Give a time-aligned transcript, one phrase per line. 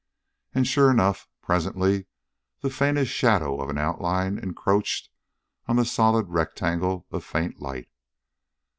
[0.55, 2.07] And, sure enough, presently
[2.61, 5.09] the faintest shadow of an outline encroached
[5.67, 7.87] on the solid rectangle of faint light.